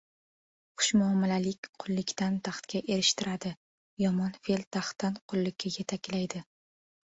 [0.83, 3.53] •Xushmuomalalik qullikdan taxtga erishtiradi,
[4.07, 6.45] yomon fe’l taxtdan qullikka yetaklaydi.